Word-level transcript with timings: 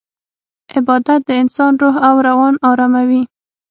عبادت 0.75 1.19
د 1.29 1.31
انسان 1.41 1.71
روح 1.81 1.95
او 2.07 2.15
روان 2.27 2.53
اراموي. 2.69 3.21